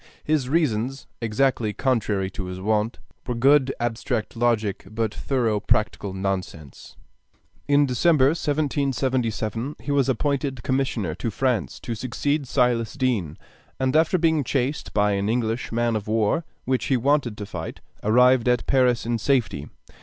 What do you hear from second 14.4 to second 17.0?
chased by an English man of war (which he